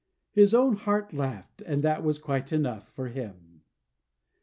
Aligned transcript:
His 0.31 0.55
own 0.55 0.77
heart 0.77 1.13
laughed, 1.13 1.61
and 1.61 1.83
that 1.83 2.03
was 2.03 2.17
quite 2.17 2.51
enough 2.51 2.89
for 2.89 3.07
him. 3.09 3.61